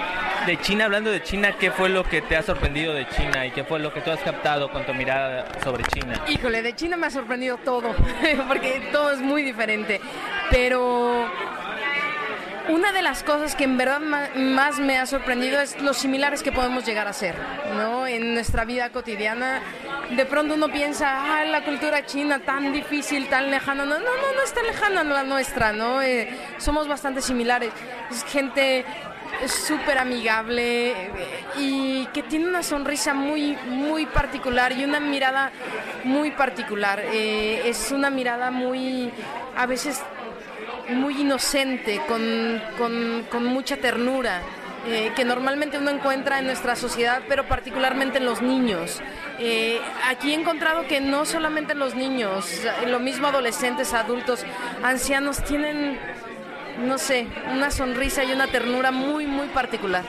De 0.46 0.58
China, 0.62 0.86
hablando 0.86 1.12
de 1.12 1.22
China, 1.22 1.58
¿qué 1.60 1.72
fue 1.72 1.90
lo 1.90 2.06
que 2.06 2.22
te 2.22 2.38
ha 2.38 2.42
sorprendido 2.42 2.94
de 2.94 3.06
China 3.10 3.46
y 3.46 3.52
qué 3.52 3.66
fue 3.66 3.80
lo 3.80 3.94
que 3.94 4.00
tú 4.00 4.12
has 4.12 4.22
captado 4.22 4.72
con 4.72 4.86
tu 4.86 4.94
mirada 4.94 5.46
sobre 5.62 5.84
China? 5.84 6.22
Híjole, 6.30 6.62
de 6.62 6.74
China 6.74 6.96
me 6.96 7.08
ha 7.08 7.10
sorprendido 7.10 7.58
todo, 7.58 7.94
porque 8.48 8.88
todo 8.94 9.12
es 9.12 9.20
muy 9.20 9.44
diferente, 9.44 10.00
pero 10.50 11.30
una 12.70 12.94
de 12.94 13.02
las 13.02 13.22
cosas 13.24 13.54
que 13.54 13.66
en 13.66 13.78
verdad 13.78 14.00
más 14.00 14.80
me 14.80 14.98
ha 14.98 15.06
sorprendido 15.06 15.60
es 15.60 15.82
lo 15.82 15.94
similares 15.94 16.44
que 16.44 16.54
podemos 16.54 16.86
llegar 16.86 17.10
a 17.10 17.14
ser, 17.14 17.36
¿no? 17.76 18.08
En 18.08 18.34
nuestra 18.34 18.64
vida 18.64 18.90
cotidiana, 18.90 19.62
de 20.12 20.26
pronto 20.26 20.54
uno 20.54 20.70
piensa, 20.70 21.40
ah, 21.40 21.46
la 21.46 21.64
cultura 21.64 22.06
china 22.06 22.40
tan 22.40 22.72
difícil, 22.72 23.28
tan 23.28 23.50
lejana, 23.50 23.86
no, 23.86 23.98
no, 23.98 24.06
no, 24.06 24.34
no 24.36 24.42
es 24.44 24.54
tan 24.54 24.66
lejana 24.66 25.04
la 25.04 25.24
nuestra, 25.24 25.74
¿no? 25.74 26.02
Eh, 26.02 26.30
somos 26.58 26.88
bastante 26.88 27.22
similares, 27.22 27.72
es 28.12 28.24
gente 28.26 28.86
súper 29.48 29.98
amigable 29.98 30.92
eh, 30.92 31.10
y 31.58 32.06
que 32.14 32.24
tiene 32.24 32.48
una 32.48 32.64
sonrisa 32.64 33.14
muy, 33.14 33.58
muy 33.68 34.06
particular 34.06 34.72
y 34.72 34.84
una 34.84 35.00
mirada 35.00 35.52
muy 36.04 36.32
particular. 36.32 37.02
Eh, 37.12 37.64
es 37.66 37.92
una 37.92 38.10
mirada 38.10 38.52
muy, 38.52 39.12
a 39.58 39.66
veces 39.66 40.02
muy 40.90 41.22
inocente, 41.22 42.00
con, 42.08 42.62
con, 42.78 43.46
mucha 43.46 43.78
ternura. 43.78 44.42
Que 45.16 45.26
normalmente 45.26 45.80
uno 45.80 45.90
encuentra 45.90 46.38
en 46.38 46.46
nuestra 46.46 46.76
sociedad, 46.76 47.24
pero 47.28 47.48
particularmente 47.48 48.20
en 48.20 48.26
los 48.26 48.44
niños. 48.44 49.02
Eh, 49.40 49.82
aquí 50.08 50.32
he 50.32 50.36
encontrado 50.36 50.88
que 50.88 51.02
no 51.02 51.26
solamente 51.26 51.76
los 51.76 51.96
niños, 51.96 52.62
lo 52.88 53.00
mismo 53.00 53.28
adolescentes, 53.28 53.94
adultos, 53.94 54.46
ancianos, 54.84 55.44
tienen, 55.44 56.00
no 56.80 56.98
sé, 56.98 57.28
una 57.52 57.70
sonrisa 57.72 58.24
y 58.24 58.32
una 58.32 58.48
ternura 58.48 58.92
muy, 58.92 59.26
muy 59.26 59.48
particular. 59.48 60.04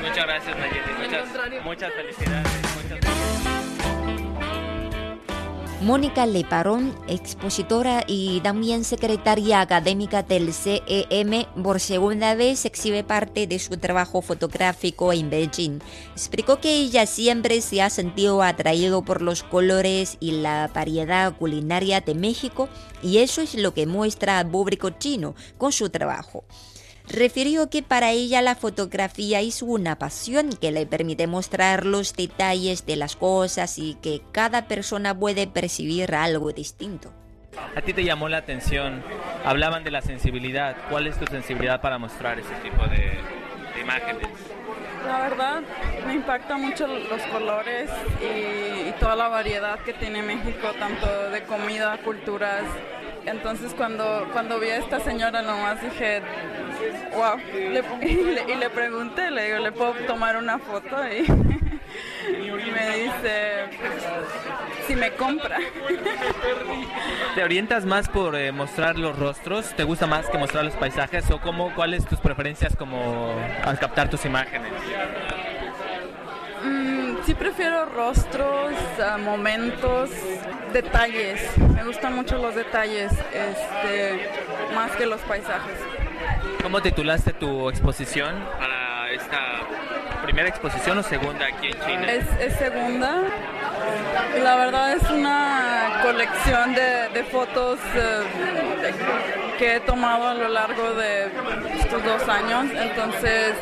Muchas 0.00 0.26
gracias, 0.26 0.56
Nayeli. 0.56 1.60
Muchas, 1.64 1.92
felicidades. 1.92 3.17
Mónica 5.80 6.26
Leparón, 6.26 6.92
expositora 7.06 8.02
y 8.04 8.40
también 8.40 8.82
secretaria 8.82 9.60
académica 9.60 10.24
del 10.24 10.52
CEM, 10.52 11.44
por 11.62 11.78
segunda 11.78 12.34
vez 12.34 12.64
exhibe 12.64 13.04
parte 13.04 13.46
de 13.46 13.60
su 13.60 13.76
trabajo 13.76 14.20
fotográfico 14.20 15.12
en 15.12 15.30
Beijing. 15.30 15.78
Explicó 16.14 16.60
que 16.60 16.74
ella 16.74 17.06
siempre 17.06 17.60
se 17.60 17.80
ha 17.80 17.90
sentido 17.90 18.42
atraído 18.42 19.02
por 19.02 19.22
los 19.22 19.44
colores 19.44 20.16
y 20.18 20.32
la 20.32 20.68
variedad 20.74 21.36
culinaria 21.36 22.00
de 22.00 22.16
México 22.16 22.68
y 23.00 23.18
eso 23.18 23.40
es 23.40 23.54
lo 23.54 23.72
que 23.72 23.86
muestra 23.86 24.40
al 24.40 24.50
público 24.50 24.90
chino 24.90 25.36
con 25.58 25.70
su 25.70 25.90
trabajo 25.90 26.42
refirió 27.08 27.70
que 27.70 27.82
para 27.82 28.10
ella 28.10 28.42
la 28.42 28.54
fotografía 28.54 29.40
es 29.40 29.62
una 29.62 29.98
pasión 29.98 30.50
que 30.50 30.72
le 30.72 30.86
permite 30.86 31.26
mostrar 31.26 31.86
los 31.86 32.14
detalles 32.14 32.86
de 32.86 32.96
las 32.96 33.16
cosas 33.16 33.78
y 33.78 33.94
que 33.94 34.22
cada 34.32 34.68
persona 34.68 35.18
puede 35.18 35.46
percibir 35.46 36.14
algo 36.14 36.52
distinto. 36.52 37.12
A 37.74 37.80
ti 37.80 37.92
te 37.92 38.04
llamó 38.04 38.28
la 38.28 38.38
atención, 38.38 39.02
hablaban 39.44 39.84
de 39.84 39.90
la 39.90 40.02
sensibilidad. 40.02 40.76
¿Cuál 40.90 41.06
es 41.06 41.18
tu 41.18 41.26
sensibilidad 41.26 41.80
para 41.80 41.98
mostrar 41.98 42.38
ese 42.38 42.54
tipo 42.62 42.84
de, 42.86 43.18
imágenes? 43.80 44.28
La 45.06 45.20
verdad 45.20 45.62
me 46.06 46.14
impacta 46.14 46.56
mucho 46.56 46.86
los 46.86 47.22
colores 47.32 47.88
y, 48.20 48.92
toda 49.00 49.14
la 49.14 49.28
variedad 49.28 49.78
que 49.80 49.92
tiene 49.92 50.22
México, 50.22 50.72
tanto 50.78 51.30
de 51.30 51.42
comida, 51.44 51.96
culturas. 51.98 52.64
Entonces 53.24 53.74
cuando, 53.74 54.28
cuando 54.32 54.58
vi 54.58 54.68
a 54.68 54.78
esta 54.78 55.00
señora 55.00 55.42
nomás 55.42 55.80
dije, 55.82 56.20
wow, 57.14 57.38
y, 58.02 58.54
le, 58.54 58.70
pregunté, 58.70 59.30
le 59.30 59.44
digo, 59.46 59.58
¿le 59.58 59.72
puedo 59.72 59.94
tomar 60.06 60.36
una 60.36 60.58
foto? 60.58 60.96
Y, 61.08 61.26
me 62.72 62.96
dice 62.96 63.64
si 64.86 64.96
me 64.96 65.12
compra. 65.12 65.58
¿Te 67.34 67.44
orientas 67.44 67.84
más 67.84 68.08
por 68.08 68.34
eh, 68.36 68.52
mostrar 68.52 68.98
los 68.98 69.18
rostros? 69.18 69.74
¿Te 69.76 69.84
gusta 69.84 70.06
más 70.06 70.28
que 70.28 70.38
mostrar 70.38 70.64
los 70.64 70.74
paisajes? 70.74 71.30
¿O 71.30 71.40
cómo, 71.40 71.74
cuáles 71.74 72.06
tus 72.06 72.18
preferencias 72.20 72.74
como 72.74 73.34
al 73.64 73.78
captar 73.78 74.08
tus 74.08 74.24
imágenes? 74.24 74.72
Mm, 76.64 77.16
sí 77.24 77.34
prefiero 77.34 77.84
rostros, 77.86 78.72
momentos, 79.24 80.10
detalles. 80.72 81.40
Me 81.74 81.84
gustan 81.84 82.14
mucho 82.14 82.38
los 82.38 82.54
detalles, 82.54 83.12
este, 83.12 84.28
más 84.74 84.90
que 84.92 85.06
los 85.06 85.20
paisajes. 85.22 85.76
¿Cómo 86.62 86.82
titulaste 86.82 87.32
tu 87.32 87.68
exposición 87.68 88.34
para 88.58 89.10
esta 89.12 89.60
primera 90.22 90.48
exposición 90.48 90.98
o 90.98 91.02
segunda 91.02 91.46
aquí 91.46 91.68
en 91.68 91.80
China? 91.80 92.12
Es, 92.12 92.54
segunda. 92.54 93.22
La 94.42 94.56
verdad 94.56 94.92
es 94.92 95.10
una 95.10 96.00
colección 96.02 96.74
de, 96.74 97.24
fotos 97.30 97.78
eh, 97.94 98.92
que 99.58 99.76
he 99.76 99.80
tomado 99.80 100.28
a 100.28 100.34
lo 100.34 100.48
largo 100.48 100.94
de 100.94 101.30
estos 101.78 102.04
dos 102.04 102.28
años. 102.28 102.66
Entonces, 102.74 103.54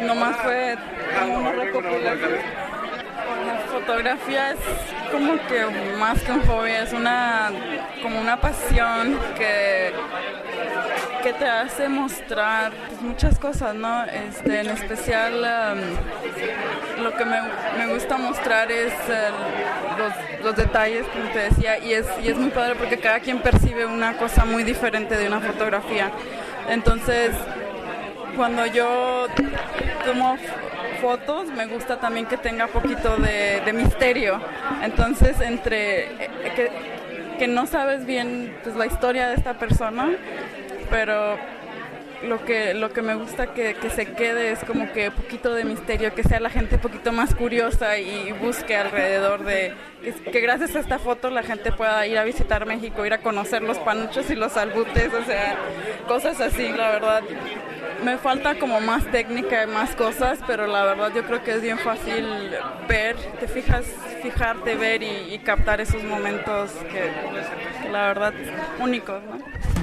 nomás 0.00 0.36
fue 0.38 0.76
una 1.30 1.52
recopilación. 1.52 2.68
La 3.46 3.58
fotografía 3.70 4.50
es 4.50 4.58
como 5.12 5.34
que 5.46 5.64
más 5.98 6.20
que 6.22 6.32
un 6.32 6.46
hobby, 6.46 6.70
es 6.70 6.92
una 6.92 7.50
como 8.02 8.20
una 8.20 8.40
pasión 8.40 9.18
que 9.36 9.92
que 11.22 11.32
te 11.32 11.46
hace 11.46 11.88
mostrar 11.88 12.72
pues, 12.88 13.00
muchas 13.00 13.38
cosas, 13.38 13.74
¿no? 13.74 14.04
Este, 14.04 14.60
en 14.60 14.68
especial 14.68 15.34
um, 15.34 17.02
lo 17.02 17.14
que 17.14 17.24
me, 17.24 17.40
me, 17.78 17.92
gusta 17.92 18.16
mostrar 18.16 18.70
es 18.70 18.92
los, 19.98 20.44
los, 20.44 20.56
detalles, 20.56 21.06
como 21.06 21.30
te 21.30 21.40
decía, 21.40 21.78
y 21.78 21.92
es, 21.92 22.06
y 22.22 22.28
es 22.28 22.36
muy 22.36 22.50
padre 22.50 22.74
porque 22.76 22.98
cada 22.98 23.20
quien 23.20 23.40
percibe 23.40 23.86
una 23.86 24.16
cosa 24.16 24.44
muy 24.44 24.64
diferente 24.64 25.16
de 25.16 25.26
una 25.26 25.40
fotografía. 25.40 26.10
Entonces, 26.68 27.32
cuando 28.36 28.66
yo 28.66 29.26
tomo 30.04 30.36
fotos, 31.00 31.48
me 31.48 31.66
gusta 31.66 31.98
también 31.98 32.26
que 32.26 32.36
tenga 32.36 32.66
poquito 32.66 33.16
de, 33.16 33.62
de 33.64 33.72
misterio. 33.72 34.40
Entonces, 34.82 35.40
entre 35.40 36.24
eh, 36.24 36.52
que, 36.54 36.70
que 37.38 37.48
no 37.48 37.66
sabes 37.66 38.04
bien 38.04 38.56
pues, 38.62 38.76
la 38.76 38.86
historia 38.86 39.28
de 39.28 39.34
esta 39.34 39.54
persona, 39.54 40.10
pero 40.90 41.36
lo 42.22 42.44
que, 42.44 42.74
lo 42.74 42.92
que 42.92 43.02
me 43.02 43.14
gusta 43.14 43.54
que, 43.54 43.74
que, 43.74 43.90
se 43.90 44.06
quede 44.12 44.52
es 44.52 44.60
como 44.64 44.92
que 44.92 45.10
poquito 45.10 45.54
de 45.54 45.64
misterio, 45.64 46.14
que 46.14 46.22
sea 46.22 46.40
la 46.40 46.50
gente 46.50 46.76
un 46.76 46.80
poquito 46.80 47.12
más 47.12 47.34
curiosa 47.34 47.98
y 47.98 48.32
busque 48.32 48.76
alrededor 48.76 49.44
de 49.44 49.72
que, 50.32 50.40
gracias 50.40 50.76
a 50.76 50.80
esta 50.80 50.98
foto 50.98 51.30
la 51.30 51.42
gente 51.42 51.72
pueda 51.72 52.06
ir 52.06 52.18
a 52.18 52.24
visitar 52.24 52.66
México, 52.66 53.04
ir 53.04 53.12
a 53.12 53.18
conocer 53.18 53.62
los 53.62 53.78
panuchos 53.78 54.30
y 54.30 54.36
los 54.36 54.56
albutes, 54.56 55.12
o 55.12 55.24
sea, 55.24 55.56
cosas 56.06 56.40
así, 56.40 56.68
la 56.68 56.90
verdad. 56.90 57.22
Me 58.04 58.16
falta 58.16 58.54
como 58.54 58.80
más 58.80 59.04
técnica 59.10 59.64
y 59.64 59.66
más 59.66 59.96
cosas, 59.96 60.38
pero 60.46 60.68
la 60.68 60.84
verdad 60.84 61.10
yo 61.14 61.24
creo 61.24 61.42
que 61.42 61.52
es 61.52 61.62
bien 61.62 61.78
fácil 61.78 62.26
ver, 62.88 63.16
te 63.40 63.48
fijas, 63.48 63.86
fijarte, 64.22 64.76
ver 64.76 65.02
y, 65.02 65.38
captar 65.44 65.80
esos 65.80 66.02
momentos 66.04 66.70
que 66.92 67.90
la 67.90 68.08
verdad 68.08 68.34
únicos, 68.80 69.20
¿no? 69.24 69.77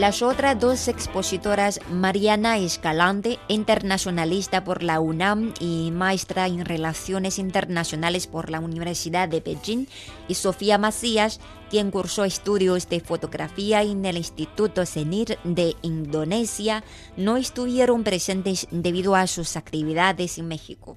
Las 0.00 0.22
otras 0.22 0.58
dos 0.58 0.88
expositoras, 0.88 1.78
Mariana 1.90 2.56
Escalante, 2.56 3.38
internacionalista 3.48 4.64
por 4.64 4.82
la 4.82 4.98
UNAM 4.98 5.52
y 5.60 5.90
maestra 5.90 6.46
en 6.46 6.64
Relaciones 6.64 7.38
Internacionales 7.38 8.26
por 8.26 8.48
la 8.48 8.60
Universidad 8.60 9.28
de 9.28 9.40
Beijing, 9.40 9.88
y 10.26 10.36
Sofía 10.36 10.78
Macías, 10.78 11.38
quien 11.68 11.90
cursó 11.90 12.24
estudios 12.24 12.88
de 12.88 13.00
fotografía 13.00 13.82
en 13.82 14.06
el 14.06 14.16
Instituto 14.16 14.86
CENIR 14.86 15.38
de 15.44 15.76
Indonesia, 15.82 16.82
no 17.18 17.36
estuvieron 17.36 18.02
presentes 18.02 18.68
debido 18.70 19.16
a 19.16 19.26
sus 19.26 19.54
actividades 19.54 20.38
en 20.38 20.48
México. 20.48 20.96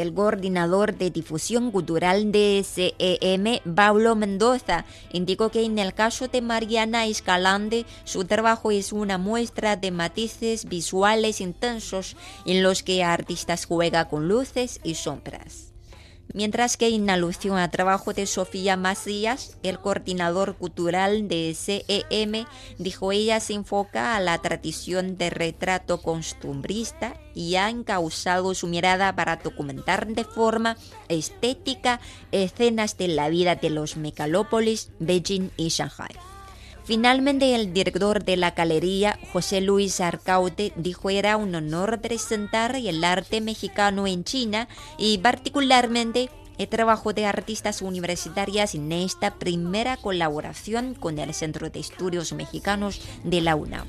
El 0.00 0.14
coordinador 0.14 0.96
de 0.96 1.10
difusión 1.10 1.70
cultural 1.70 2.32
de 2.32 2.64
CEM, 2.64 3.58
Pablo 3.74 4.16
Mendoza, 4.16 4.86
indicó 5.12 5.50
que 5.50 5.62
en 5.62 5.78
el 5.78 5.92
caso 5.92 6.26
de 6.26 6.40
Mariana 6.40 7.04
Escalante, 7.04 7.84
su 8.04 8.24
trabajo 8.24 8.70
es 8.70 8.94
una 8.94 9.18
muestra 9.18 9.76
de 9.76 9.90
matices 9.90 10.64
visuales 10.64 11.42
intensos 11.42 12.16
en 12.46 12.62
los 12.62 12.82
que 12.82 13.04
artistas 13.04 13.66
juegan 13.66 14.08
con 14.08 14.26
luces 14.26 14.80
y 14.82 14.94
sombras. 14.94 15.74
Mientras 16.32 16.76
que 16.76 16.88
en 16.88 17.10
alusión 17.10 17.58
al 17.58 17.70
trabajo 17.70 18.12
de 18.12 18.26
Sofía 18.26 18.76
Macías, 18.76 19.56
el 19.62 19.80
coordinador 19.80 20.56
cultural 20.56 21.26
de 21.28 21.54
CEM, 21.54 22.46
dijo 22.78 23.12
ella 23.12 23.40
se 23.40 23.54
enfoca 23.54 24.16
a 24.16 24.20
la 24.20 24.38
tradición 24.38 25.18
de 25.18 25.30
retrato 25.30 26.00
costumbrista 26.00 27.14
y 27.34 27.56
ha 27.56 27.68
encausado 27.68 28.54
su 28.54 28.68
mirada 28.68 29.14
para 29.16 29.36
documentar 29.36 30.06
de 30.06 30.24
forma 30.24 30.76
estética 31.08 32.00
escenas 32.30 32.96
de 32.96 33.08
la 33.08 33.28
vida 33.28 33.56
de 33.56 33.70
los 33.70 33.96
megalópolis 33.96 34.92
Beijing 35.00 35.50
y 35.56 35.68
Shanghai. 35.68 36.29
Finalmente, 36.84 37.54
el 37.54 37.72
director 37.72 38.24
de 38.24 38.36
la 38.36 38.52
galería, 38.52 39.18
José 39.32 39.60
Luis 39.60 40.00
Arcaute, 40.00 40.72
dijo 40.76 41.10
era 41.10 41.36
un 41.36 41.54
honor 41.54 42.00
presentar 42.00 42.74
el 42.74 43.04
arte 43.04 43.40
mexicano 43.40 44.06
en 44.06 44.24
China 44.24 44.68
y 44.98 45.18
particularmente 45.18 46.30
el 46.58 46.68
trabajo 46.68 47.12
de 47.12 47.24
artistas 47.26 47.80
universitarias 47.80 48.74
en 48.74 48.92
esta 48.92 49.34
primera 49.38 49.96
colaboración 49.96 50.94
con 50.94 51.18
el 51.18 51.32
Centro 51.32 51.70
de 51.70 51.80
Estudios 51.80 52.32
Mexicanos 52.32 53.00
de 53.24 53.40
la 53.40 53.56
UNAM. 53.56 53.88